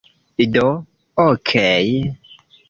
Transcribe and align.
Do... 0.53 0.67
okej 1.23 1.85